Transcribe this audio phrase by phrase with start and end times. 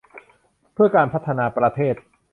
[0.73, 1.95] เพื่อการพัฒนาประเทศ